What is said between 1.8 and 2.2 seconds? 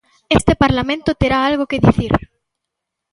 dicir.